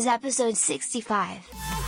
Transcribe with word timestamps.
is 0.00 0.06
episode 0.06 0.56
65. 0.56 1.79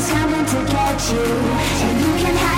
is 0.00 0.10
coming 0.10 0.46
to 0.46 0.72
get 0.72 1.12
you, 1.12 1.20
and 1.20 2.00
you 2.00 2.24
can 2.24 2.34
have. 2.34 2.49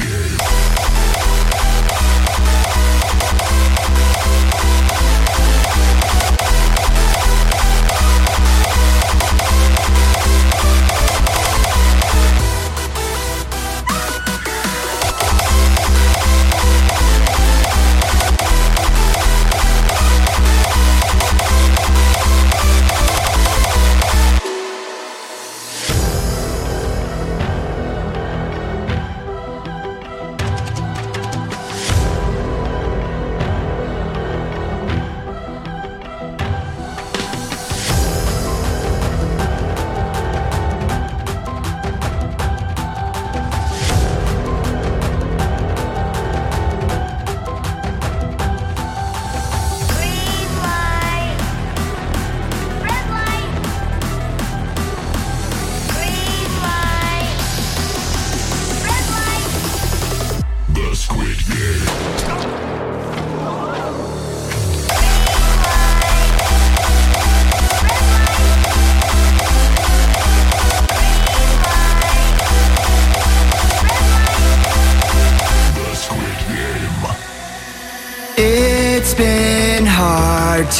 Game. 0.00 0.39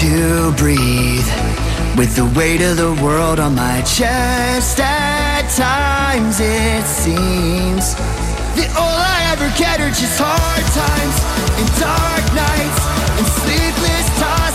To 0.01 0.51
breathe 0.57 1.29
with 1.95 2.17
the 2.17 2.25
weight 2.35 2.63
of 2.63 2.79
the 2.79 2.93
world 3.05 3.39
on 3.39 3.55
my 3.55 3.83
chest. 3.83 4.81
At 4.81 5.45
times 5.53 6.41
it 6.41 6.87
seems 6.87 7.93
that 8.57 8.71
all 8.81 8.97
I 8.97 9.29
ever 9.33 9.53
get 9.61 9.77
are 9.79 9.93
just 9.93 10.17
hard 10.17 10.65
times 10.73 11.17
and 11.61 11.69
dark 11.77 12.25
nights 12.33 12.81
and 13.21 13.27
sleepless 13.45 14.07
tossing 14.17 14.50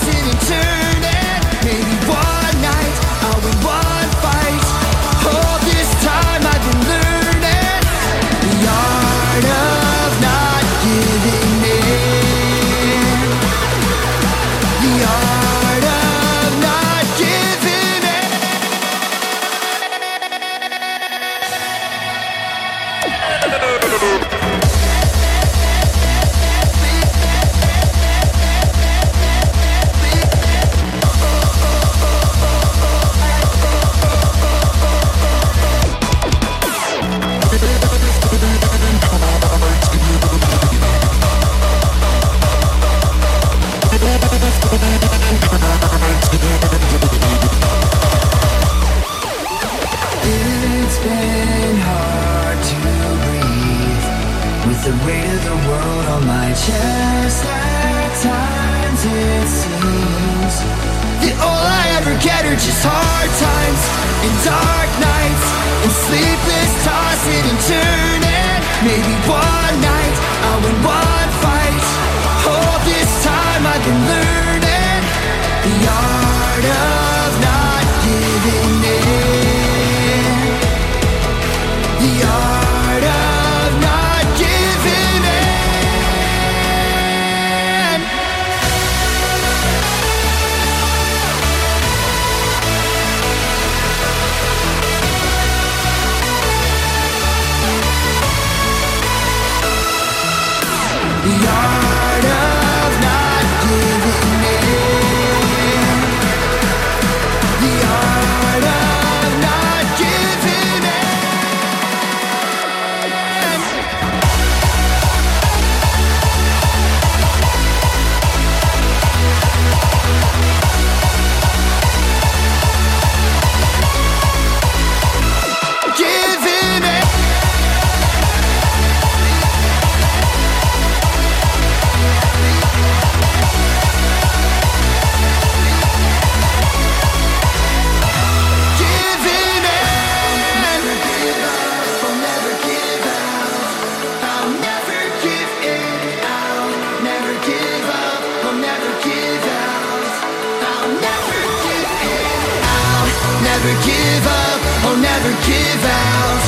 give 153.86 154.25
up. 154.25 154.60
I'll 154.86 154.98
never 154.98 155.32
give 155.46 155.84
out. 155.86 156.44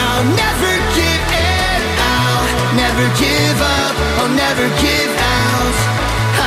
I'll 0.00 0.28
never 0.32 0.72
give 0.96 1.22
in. 1.28 1.80
I'll 2.00 2.74
never 2.82 3.06
give 3.20 3.58
up. 3.60 3.94
I'll 4.20 4.34
never 4.44 4.66
give 4.80 5.12
out. 5.20 5.76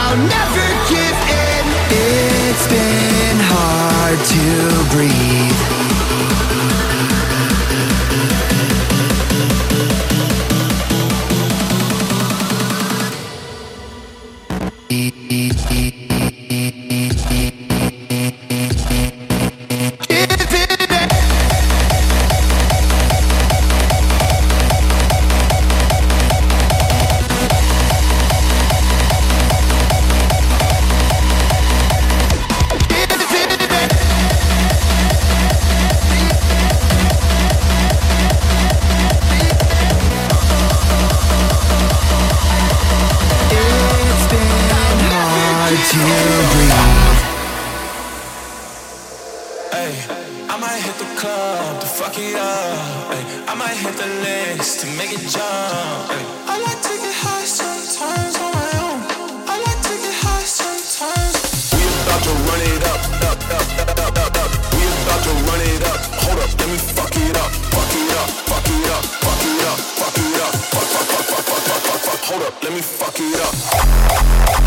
I'll 0.02 0.22
never 0.36 0.66
give 0.90 1.18
in. 1.46 1.66
It's 1.94 2.66
been 2.68 3.38
hard 3.54 4.20
to 4.34 4.46
breathe. 4.94 5.52
To 45.84 46.00
I 50.50 50.58
might 50.60 50.80
hit 50.86 50.96
the 50.96 51.10
club 51.20 51.82
to 51.82 51.88
fuck 51.88 52.16
it 52.18 52.36
up. 52.36 53.50
I 53.50 53.54
might 53.56 53.75
hit 53.75 53.96
the 53.98 54.08
licks 54.24 54.80
to 54.82 54.88
make 54.96 55.12
it 55.12 55.25
jump. 55.28 56.08
I 56.48 56.56
like 56.62 56.82
to 56.88 56.94
get 57.04 57.16
high 57.25 57.44
sometimes 57.44 58.36
on 58.40 58.52
my 58.54 58.70
own. 58.86 59.00
I 59.50 59.56
like 59.60 59.82
to 59.84 59.94
get 60.00 60.16
high 60.24 60.48
sometimes. 60.48 61.74
We 61.75 61.84
about 61.84 62.22
to 62.24 62.34
run 62.48 62.62
it 62.63 62.84
up, 62.88 63.02
up, 63.28 63.40
up, 63.52 63.68
up, 63.82 64.18
up, 64.24 64.36
up. 64.40 64.52
We 64.78 64.84
about 64.88 65.22
to 65.25 65.32
run 65.52 65.62
it 65.68 65.84
up. 65.84 66.00
Hold 66.24 66.40
up, 66.48 66.52
let 66.60 66.70
me 66.70 66.80
fuck 66.80 67.16
it 67.18 67.36
up, 67.44 67.52
fuck 67.74 67.92
it 67.92 68.13
up, 68.22 68.30
fuck 68.48 68.68
it 68.72 68.88
up, 68.94 69.04
fuck 69.25 69.42
it 69.42 69.63
up, 69.68 69.80
fuck 70.00 70.18
it 70.22 70.40
up, 70.48 70.54
fuck, 70.72 70.88
fuck, 70.94 71.08
fuck, 71.12 71.44
fuck, 71.44 71.72
fuck, 71.75 72.02
fuck. 72.08 72.22
Hold 72.30 72.44
up, 72.48 72.56
let 72.63 72.72
me 72.72 72.82
fuck 72.82 73.18
it 73.20 73.40
up. 73.42 74.62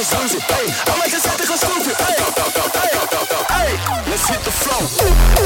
It. 0.00 0.06
Hey, 0.06 0.64
I 0.90 0.98
might 0.98 1.10
just 1.10 1.26
have 1.26 1.36
to 1.36 1.46
go 1.46 1.56
stupid. 1.56 1.94
Hey, 2.00 2.16
hey, 3.52 3.76
let's 4.08 4.26
hit 4.30 4.40
the 4.44 4.50
flow. 4.50 5.39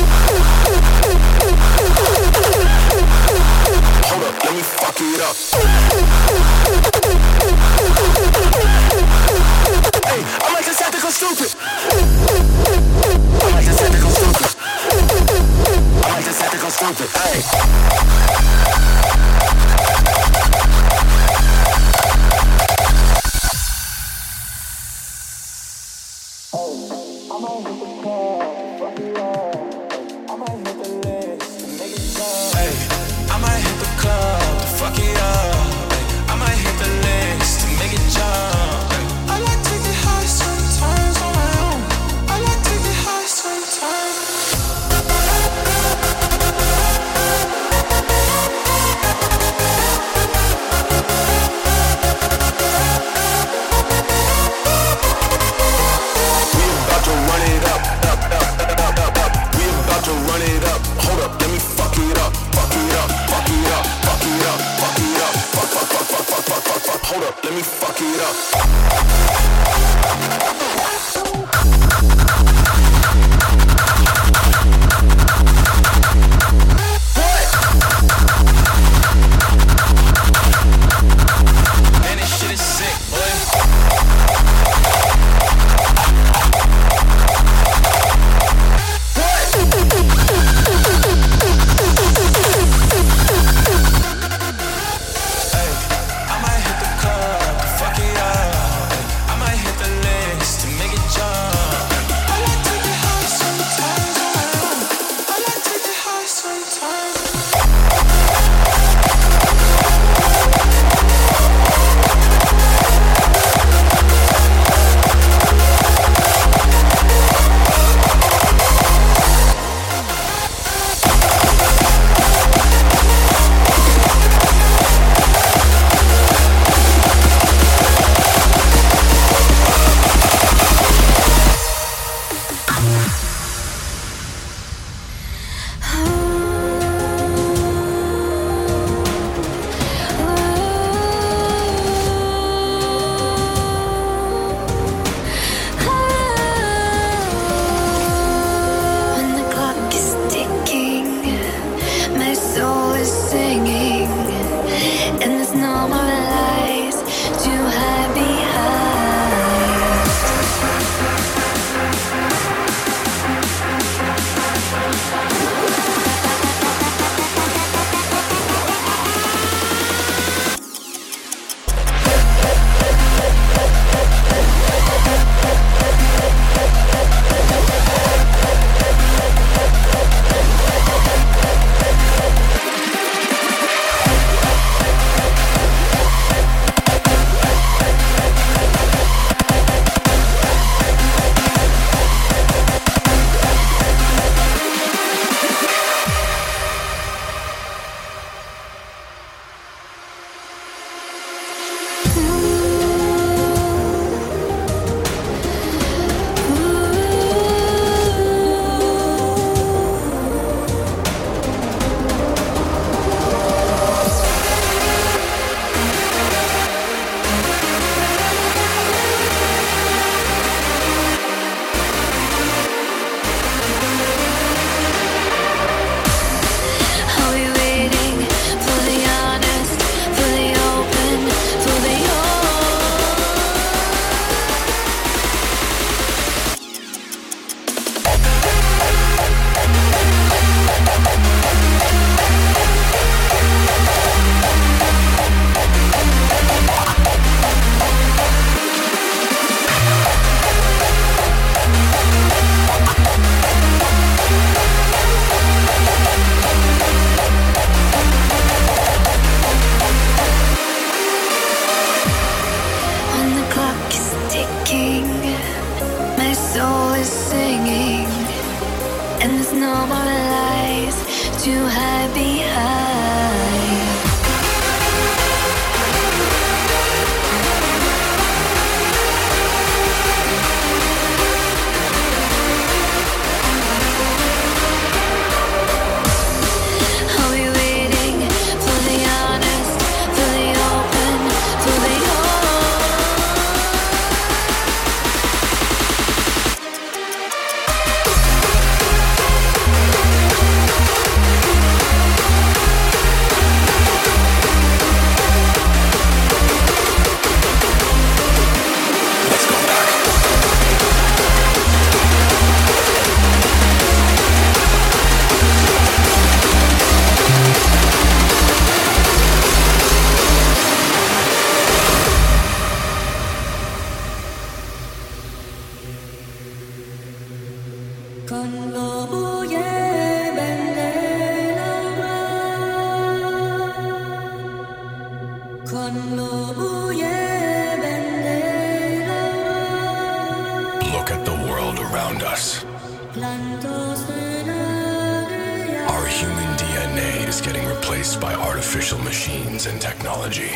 Technology. 350.25 350.52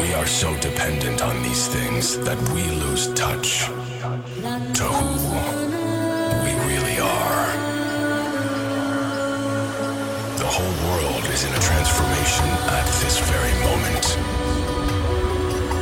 We 0.00 0.14
are 0.14 0.26
so 0.26 0.56
dependent 0.60 1.22
on 1.22 1.42
these 1.42 1.68
things 1.68 2.18
that 2.18 2.38
we 2.50 2.62
lose 2.62 3.12
touch 3.14 3.66
to 3.66 4.84
who 4.84 5.08
we 6.44 6.52
really 6.66 6.98
are. 6.98 7.46
The 10.38 10.46
whole 10.46 10.76
world 10.88 11.24
is 11.26 11.44
in 11.44 11.52
a 11.52 11.60
transformation 11.60 12.46
at 12.78 12.86
this 13.02 13.18
very 13.30 13.54
moment. 13.68 14.06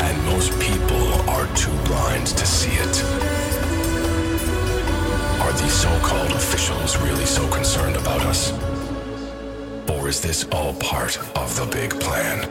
And 0.03 0.25
most 0.27 0.53
people 0.61 1.13
are 1.31 1.47
too 1.55 1.77
blind 1.89 2.27
to 2.27 2.47
see 2.47 2.73
it. 2.73 3.05
Are 5.41 5.53
these 5.53 5.73
so 5.73 5.91
called 6.01 6.33
officials 6.33 6.97
really 6.99 7.27
so 7.27 7.49
concerned 7.49 7.97
about 7.97 8.21
us? 8.23 8.53
Is 10.07 10.21
this 10.21 10.45
all 10.53 10.73
part 10.75 11.19
of 11.37 11.57
the 11.57 11.67
big 11.67 11.91
plan? 11.99 12.49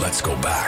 Let's 0.00 0.22
go 0.22 0.36
back 0.42 0.59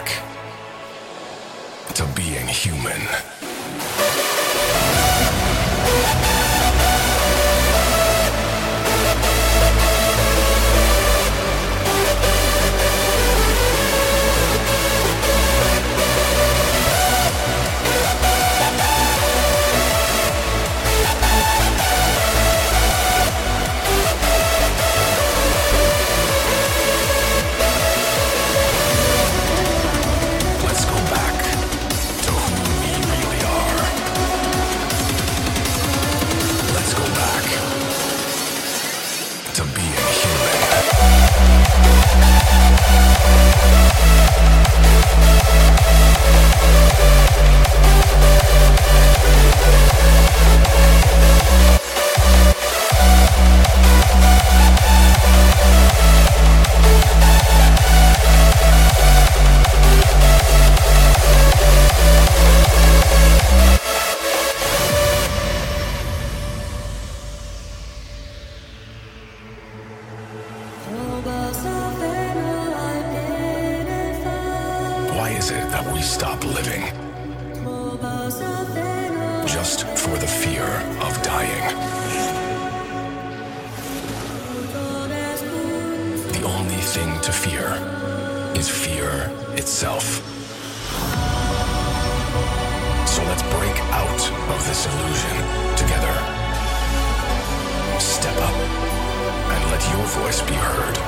voice 100.33 100.49
be 100.49 100.55
heard. 100.55 100.99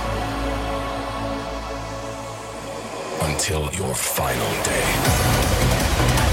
Until 3.23 3.73
your 3.73 3.95
final 3.95 4.53
day. 4.65 6.24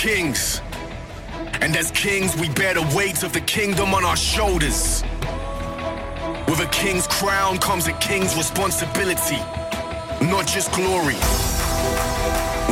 Kings. 0.00 0.62
And 1.60 1.76
as 1.76 1.90
kings, 1.90 2.34
we 2.34 2.48
bear 2.48 2.72
the 2.72 2.88
weight 2.96 3.22
of 3.22 3.34
the 3.34 3.42
kingdom 3.42 3.92
on 3.92 4.02
our 4.02 4.16
shoulders. 4.16 5.04
With 6.48 6.64
a 6.64 6.68
king's 6.72 7.06
crown 7.06 7.58
comes 7.58 7.86
a 7.86 7.92
king's 8.00 8.34
responsibility, 8.34 9.36
not 10.24 10.48
just 10.48 10.72
glory. 10.72 11.20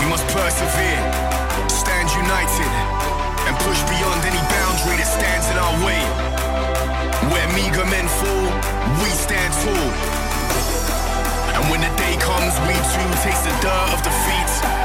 We 0.01 0.09
must 0.09 0.25
persevere, 0.33 1.05
stand 1.69 2.09
united, 2.17 2.73
and 3.45 3.53
push 3.61 3.81
beyond 3.93 4.25
any 4.25 4.41
boundary 4.49 4.97
that 4.97 5.11
stands 5.13 5.53
in 5.53 5.61
our 5.61 5.77
way. 5.85 6.01
Where 7.29 7.49
meager 7.53 7.85
men 7.93 8.09
fall, 8.09 8.49
we 9.05 9.11
stand 9.13 9.53
tall. 9.69 9.91
And 11.61 11.69
when 11.69 11.85
the 11.85 11.93
day 12.01 12.17
comes, 12.25 12.57
we 12.65 12.73
too 12.73 13.11
taste 13.21 13.45
the 13.45 13.53
dirt 13.61 13.93
of 13.93 14.01
defeat. 14.01 14.78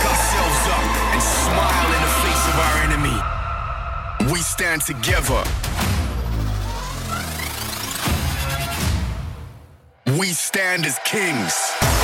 Pick 0.00 0.08
ourselves 0.08 0.66
up 0.68 1.12
and 1.12 1.22
smile 1.22 1.94
in 1.94 2.00
the 2.00 2.14
face 2.24 2.44
of 2.48 2.56
our 2.58 2.76
enemy. 2.84 4.32
We 4.32 4.40
stand 4.40 4.80
together. 4.80 5.44
We 10.18 10.28
stand 10.28 10.86
as 10.86 10.98
kings. 11.04 11.99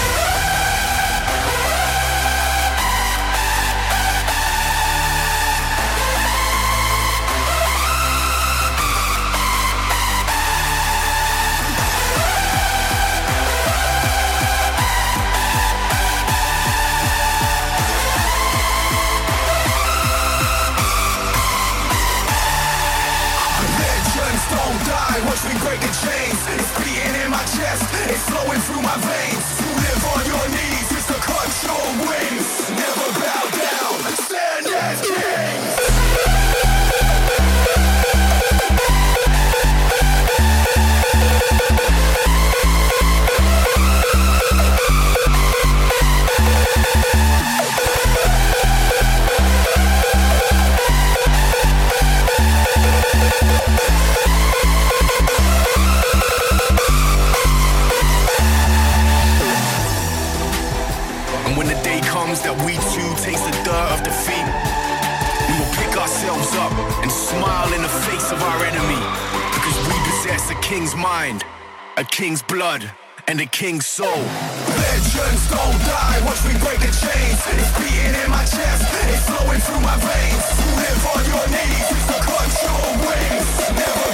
King's 73.56 73.86
soul. 73.86 74.06
Legends 74.06 75.48
don't 75.48 75.80
die, 75.88 76.20
watch 76.26 76.44
me 76.44 76.52
break 76.60 76.78
the 76.78 76.92
chains. 76.92 77.40
It's 77.56 77.72
beating 77.78 78.14
in 78.22 78.30
my 78.30 78.44
chest, 78.44 78.84
it's 79.08 79.24
flowing 79.24 79.60
through 79.60 79.80
my 79.80 79.96
veins. 79.96 80.44
You 80.60 80.68
live 80.76 81.06
on 81.16 81.24
your 81.24 81.46
knees, 81.48 81.88
it's 81.88 82.04
the 82.04 82.20
control 82.20 82.90
wings. 83.00 83.48
Never 83.80 84.05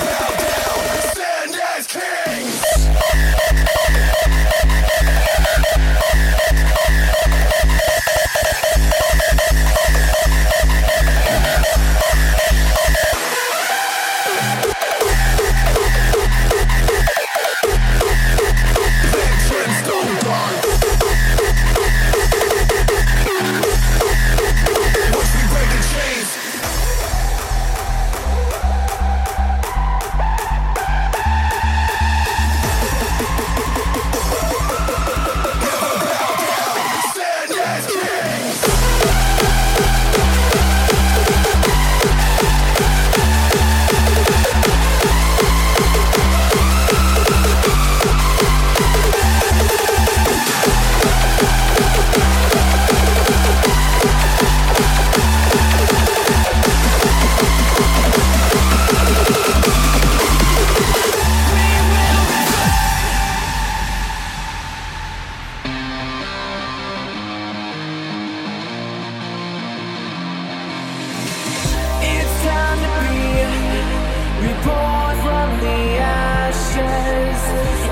reborn 74.63 75.17
from 75.23 75.61
the 75.61 75.99
ashes. 75.99 77.92